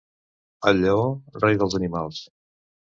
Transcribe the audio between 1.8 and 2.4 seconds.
animals.